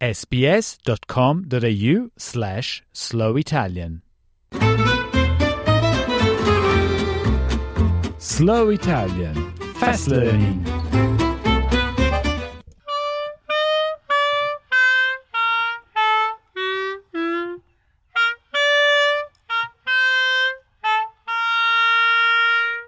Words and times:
sbs.com.au 0.00 1.96
slash 2.16 2.82
slow 2.90 3.36
Italian. 3.36 4.00
Slow 8.16 8.70
Italian. 8.70 9.52
Fast 9.74 10.08
Learning. 10.08 10.62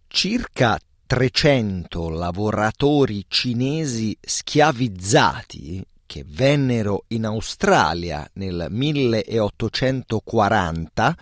Circa 0.08 0.78
300 1.06 2.08
lavoratori 2.10 3.26
cinesi 3.28 4.16
schiavizzati 4.18 5.84
che 6.12 6.26
vennero 6.28 7.06
in 7.08 7.24
Australia 7.24 8.28
nel 8.34 8.66
1840 8.68 11.16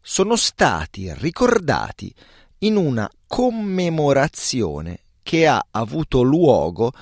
sono 0.00 0.36
stati 0.36 1.12
ricordati 1.14 2.14
in 2.58 2.76
una 2.76 3.10
commemorazione 3.26 5.00
che 5.24 5.48
ha 5.48 5.60
avuto 5.72 6.22
luogo 6.22 6.92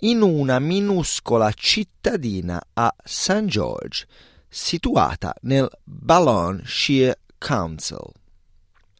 in 0.00 0.20
una 0.20 0.58
minuscola 0.58 1.52
cittadina 1.52 2.60
a 2.72 2.92
St. 3.04 3.44
George, 3.44 4.08
situata 4.48 5.32
nel 5.42 5.70
Balonne 5.84 6.64
Shire 6.66 7.20
Council. 7.38 8.10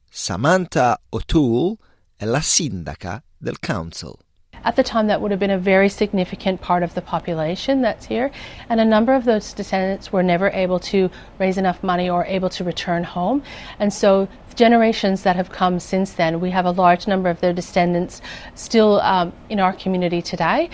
Samantha 0.08 1.00
O'Toole 1.08 1.74
è 2.14 2.24
la 2.24 2.40
sindaca 2.40 3.20
del 3.36 3.58
council. 3.58 4.23
At 4.64 4.76
the 4.76 4.82
time, 4.82 5.08
that 5.08 5.20
would 5.20 5.30
have 5.30 5.40
been 5.40 5.50
a 5.50 5.58
very 5.58 5.90
significant 5.90 6.62
part 6.62 6.82
of 6.82 6.94
the 6.94 7.02
population 7.02 7.82
that's 7.82 8.06
here, 8.06 8.30
and 8.70 8.80
a 8.80 8.84
number 8.84 9.12
of 9.12 9.24
those 9.24 9.52
descendants 9.52 10.10
were 10.10 10.22
never 10.22 10.48
able 10.50 10.78
to 10.80 11.10
raise 11.38 11.58
enough 11.58 11.82
money 11.82 12.08
or 12.08 12.24
able 12.24 12.48
to 12.48 12.64
return 12.64 13.04
home. 13.04 13.42
And 13.78 13.92
so, 13.92 14.26
generations 14.54 15.22
that 15.22 15.36
have 15.36 15.50
come 15.50 15.78
since 15.80 16.14
then, 16.14 16.40
we 16.40 16.50
have 16.50 16.64
a 16.64 16.70
large 16.70 17.06
number 17.06 17.28
of 17.28 17.40
their 17.40 17.52
descendants 17.52 18.22
still 18.54 19.00
um, 19.00 19.34
in 19.50 19.60
our 19.60 19.74
community 19.74 20.22
today. 20.22 20.70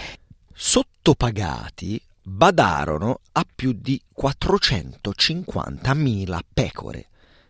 Sottopagati 0.54 2.00
badarono 2.22 3.18
a 3.32 3.44
più 3.52 3.72
di 3.72 4.00
450.000 4.14 6.38
pecore, 6.54 7.06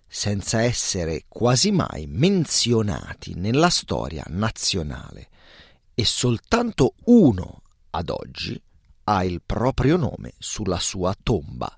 senza 0.08 0.62
essere 0.62 1.24
quasi 1.28 1.70
mai 1.70 2.06
menzionati 2.08 3.34
nella 3.34 3.68
storia 3.68 4.24
nazionale 4.28 5.28
e 5.94 6.04
soltanto 6.04 6.94
uno 7.04 7.62
ad 7.90 8.08
oggi 8.10 8.60
ha 9.04 9.24
il 9.24 9.42
proprio 9.44 9.96
nome 9.96 10.32
sulla 10.38 10.78
sua 10.78 11.14
tomba. 11.20 11.76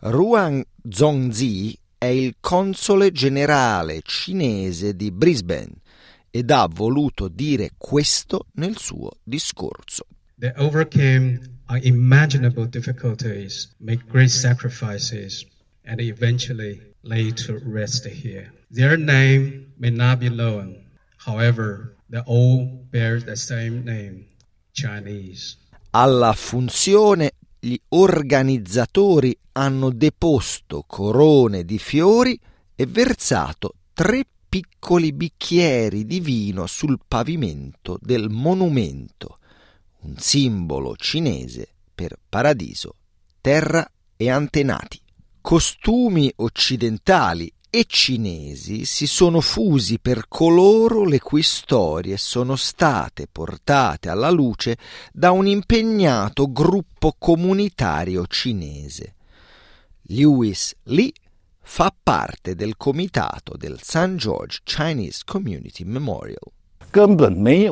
Ruang 0.00 0.64
Zongzi 0.88 1.78
è 1.96 2.06
il 2.06 2.36
console 2.40 3.12
generale 3.12 4.00
cinese 4.02 4.96
di 4.96 5.10
Brisbane 5.10 5.74
ed 6.30 6.50
ha 6.50 6.66
voluto 6.70 7.28
dire 7.28 7.72
questo 7.76 8.46
nel 8.52 8.78
suo 8.78 9.10
discorso. 9.22 10.06
They 10.38 10.52
overcame 10.56 11.40
unimaginable 11.68 12.66
difficulties, 12.66 13.74
made 13.78 14.04
great 14.08 14.30
sacrifices, 14.30 15.46
and 15.84 16.00
eventually 16.00 16.80
lay 17.02 17.32
to 17.32 17.60
rest 17.64 18.06
here. 18.06 18.50
Their 18.70 18.96
name 18.96 19.72
may 19.76 19.90
not 19.90 20.18
be 20.18 20.28
known, 20.28 20.76
however, 21.24 21.96
they 22.08 22.22
all 22.26 22.86
bear 22.90 23.22
the 23.22 23.36
same 23.36 23.82
name, 23.84 24.26
Chinese. 24.72 25.56
Alla 25.90 26.32
funzione 26.32 27.32
gli 27.58 27.76
organizzatori 27.88 29.36
hanno 29.52 29.90
deposto 29.90 30.84
corone 30.86 31.64
di 31.64 31.78
fiori 31.78 32.38
e 32.74 32.86
versato 32.86 33.74
tre 33.92 34.24
piccoli 34.48 35.12
bicchieri 35.12 36.04
di 36.04 36.20
vino 36.20 36.66
sul 36.66 36.98
pavimento 37.06 37.98
del 38.00 38.30
monumento, 38.30 39.38
un 40.00 40.16
simbolo 40.16 40.96
cinese 40.96 41.68
per 41.94 42.18
paradiso, 42.28 42.94
terra 43.40 43.88
e 44.16 44.30
antenati. 44.30 45.00
Costumi 45.40 46.32
occidentali 46.36 47.52
e 47.70 47.84
cinesi 47.86 48.84
si 48.84 49.06
sono 49.06 49.40
fusi 49.40 50.00
per 50.00 50.24
coloro 50.26 51.04
le 51.04 51.20
cui 51.20 51.42
storie 51.42 52.16
sono 52.16 52.56
state 52.56 53.28
portate 53.30 54.08
alla 54.08 54.30
luce 54.30 54.76
da 55.12 55.30
un 55.30 55.46
impegnato 55.46 56.50
gruppo 56.50 57.14
comunitario 57.16 58.26
cinese. 58.26 59.14
Lewis 60.02 60.74
Lee 60.84 61.12
fa 61.60 61.94
parte 62.02 62.56
del 62.56 62.76
comitato 62.76 63.56
del 63.56 63.78
St. 63.80 64.16
George 64.16 64.62
Chinese 64.64 65.20
Community 65.24 65.84
Memorial. 65.84 66.50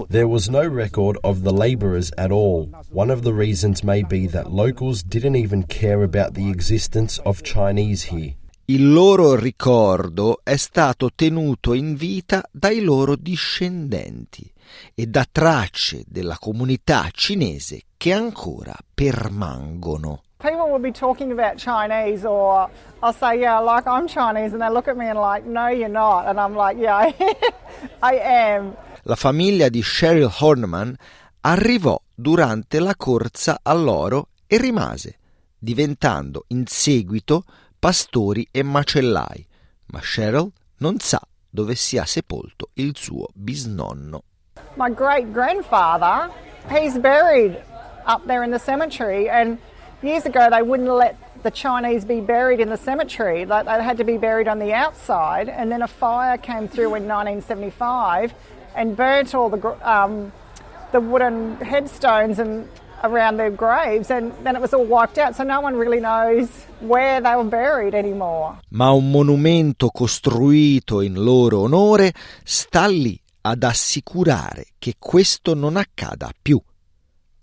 There 0.09 0.29
was 0.29 0.49
no 0.49 0.63
record 0.63 1.19
of 1.23 1.43
the 1.43 1.53
labourers 1.53 2.13
at 2.17 2.31
all. 2.31 2.71
One 2.93 3.11
of 3.11 3.23
the 3.23 3.33
reasons 3.33 3.83
may 3.83 4.05
be 4.05 4.29
that 4.29 4.53
locals 4.53 5.03
didn't 5.03 5.35
even 5.35 5.65
care 5.65 6.05
about 6.05 6.35
the 6.35 6.49
existence 6.49 7.19
of 7.25 7.43
Chinese 7.43 8.05
here. 8.05 8.37
Il 8.71 8.93
loro 8.93 9.35
ricordo 9.35 10.41
è 10.43 10.57
stato 10.57 11.09
tenuto 11.15 11.73
in 11.73 11.95
vita 11.95 12.47
dai 12.53 12.83
loro 12.83 13.17
discendenti 13.17 14.53
e 14.95 15.07
da 15.07 15.25
tracce 15.25 16.05
della 16.07 16.37
comunità 16.39 17.09
cinese 17.11 17.85
che 17.97 18.13
ancora 18.13 18.75
permangono. 18.93 20.21
People 20.37 20.71
will 20.71 20.83
be 20.83 20.91
talking 20.91 21.33
about 21.33 21.57
Chinese, 21.57 22.27
or 22.27 22.69
I'll 23.03 23.15
say, 23.15 23.39
Yeah, 23.39 23.59
like 23.59 23.89
I'm 23.89 24.07
Chinese, 24.07 24.53
and 24.53 24.61
they 24.61 24.71
look 24.71 24.87
at 24.87 24.97
me 24.97 25.09
and 25.09 25.19
like, 25.19 25.47
No, 25.47 25.69
you're 25.69 25.89
not. 25.89 26.27
And 26.27 26.39
I'm 26.39 26.55
like, 26.55 26.79
Yeah, 26.79 27.11
I 28.03 28.19
am. 28.21 28.77
La 29.05 29.17
famiglia 29.17 29.71
di 29.71 29.81
Cheryl 29.81 30.31
Horneman 30.41 30.95
arrivò 31.41 31.99
durante 32.15 32.81
la 32.81 32.95
corsa 32.97 33.61
all'oro 33.63 34.29
e 34.47 34.59
rimase, 34.59 35.17
diventando 35.57 36.45
in 36.49 36.67
seguito 36.67 37.45
pastori 37.79 38.49
e 38.51 38.63
macellai, 38.63 39.47
ma 39.87 40.01
Cheryl 40.01 40.51
non 40.79 40.99
sa 40.99 41.21
dove 41.49 41.75
sia 41.75 42.05
sepolto 42.05 42.71
il 42.75 42.97
suo 42.97 43.29
bisnonno. 43.35 44.23
My 44.77 44.91
great 44.91 45.33
grandfather, 45.33 46.31
he's 46.69 46.99
buried 46.99 47.63
up 48.07 48.27
there 48.27 48.43
in 48.43 48.51
the 48.51 48.59
cemetery, 48.59 49.29
and 49.29 49.59
years 50.03 50.27
ago 50.27 50.49
they 50.51 50.63
wouldn't 50.63 50.91
let 50.91 51.17
the 51.43 51.51
Chinese 51.51 52.05
be 52.05 52.21
buried 52.21 52.61
in 52.61 52.69
the 52.69 52.77
cemetery. 52.77 53.45
They 53.45 53.65
had 53.65 53.97
to 53.99 54.05
be 54.05 54.19
buried 54.19 54.49
on 54.49 54.59
the 54.59 54.73
outside, 54.73 55.49
and 55.49 55.71
then 55.71 55.83
a 55.83 55.89
fire 55.89 56.37
came 56.37 56.69
through 56.69 56.95
in 56.97 57.07
1975 57.07 58.35
and 58.75 58.97
burnt 58.97 59.35
all 59.35 59.49
the 59.49 59.89
um, 59.89 60.33
the 60.93 61.01
wooden 61.01 61.57
headstones 61.57 62.39
and 62.39 62.69
around 63.03 63.37
their 63.37 63.51
graves, 63.51 64.11
and 64.11 64.33
then 64.43 64.55
it 64.55 64.61
was 64.61 64.73
all 64.73 64.87
wiped 64.87 65.19
out. 65.19 65.35
So 65.35 65.45
no 65.45 65.61
one 65.61 65.77
really 65.77 66.01
knows 66.01 66.49
where 66.81 67.21
they 67.21 67.35
were 67.35 67.49
buried 67.49 67.95
anymore. 67.95 68.59
Ma 68.71 68.91
un 68.91 69.11
monumento 69.11 69.91
costruito 69.91 71.01
in 71.01 71.15
loro 71.15 71.61
onore 71.61 72.13
sta 72.45 72.87
lì 72.87 73.19
ad 73.43 73.63
assicurare 73.63 74.67
che 74.79 74.95
questo 74.99 75.55
non 75.55 75.77
accada 75.77 76.31
più. 76.41 76.61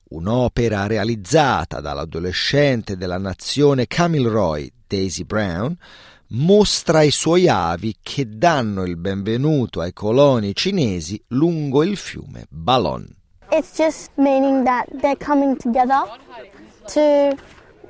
Un'opera 0.08 0.86
realizzata 0.86 1.82
dall'adolescente 1.82 2.96
della 2.96 3.18
nazione 3.18 3.88
Camille 3.88 4.30
Roy, 4.30 4.72
Daisy 4.88 5.24
Brown, 5.24 5.76
mostra 6.30 7.00
ai 7.00 7.12
suoi 7.12 7.48
avi 7.48 7.96
che 8.02 8.28
danno 8.30 8.84
il 8.84 8.98
benvenuto 8.98 9.82
ai 9.82 9.94
coloni 9.94 10.54
cinesi 10.56 11.22
lungo 11.30 11.84
il 11.84 11.98
fiume 11.98 12.46
Balon. 12.50 13.08
It's 13.58 13.78
just 13.78 14.12
meaning 14.18 14.66
that 14.66 14.86
they're 14.92 15.16
coming 15.16 15.56
together 15.56 16.04
to 16.88 17.38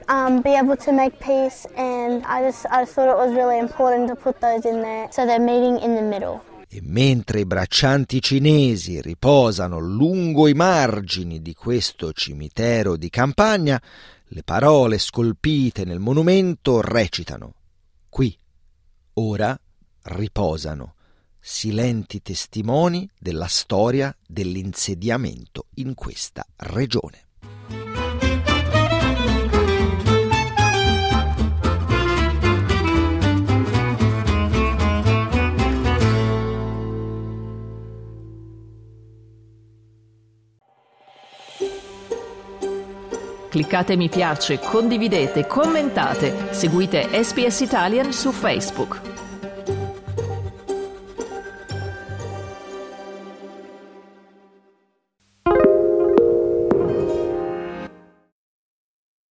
um, 0.07 0.41
be 0.41 0.53
able 0.53 0.77
to 0.77 0.91
make 0.91 1.17
peace, 1.17 1.65
and 1.75 2.23
I 2.23 2.43
just 2.43 2.67
I 2.69 2.85
thought 2.85 3.09
it 3.09 3.17
was 3.17 3.33
really 3.33 3.57
important 3.57 4.07
to 4.09 4.15
put 4.15 4.39
those 4.41 4.63
in 4.63 4.83
there 4.83 5.07
so 5.09 5.25
they're 5.25 5.39
meeting 5.39 5.79
in 5.79 5.95
the 5.95 6.03
middle. 6.03 6.43
E 6.67 6.81
mentre 6.83 7.39
i 7.39 7.45
braccianti 7.47 8.21
cinesi 8.21 9.01
riposano 9.01 9.79
lungo 9.79 10.47
i 10.47 10.53
margini 10.53 11.41
di 11.41 11.55
questo 11.55 12.13
cimitero 12.13 12.95
di 12.95 13.09
campagna, 13.09 13.81
le 14.25 14.43
parole 14.43 14.99
scolpite 14.99 15.83
nel 15.83 15.99
monumento 15.99 16.79
recitano 16.79 17.53
Qui, 18.07 18.37
ora, 19.13 19.59
riposano, 20.03 20.93
silenti 21.47 22.23
testimoni 22.23 23.07
della 23.19 23.45
storia 23.45 24.13
dell'insediamento 24.25 25.67
in 25.75 25.93
questa 25.93 26.43
regione. 26.55 27.27
Cliccate 43.49 43.95
mi 43.95 44.09
piace, 44.09 44.57
condividete, 44.57 45.45
commentate, 45.45 46.51
seguite 46.53 47.07
SPS 47.23 47.59
Italian 47.59 48.11
su 48.11 48.31
Facebook. 48.31 49.14